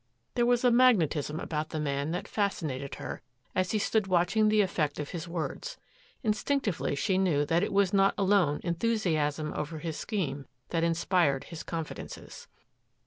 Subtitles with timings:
[0.33, 3.21] There was a magnetism about the man that fascinated her,
[3.53, 5.77] as he stood watching the effect of his words.
[6.23, 11.61] Instinctively she knew that it was not alone enthusiasm over his scheme that inspired his
[11.61, 12.47] confidences.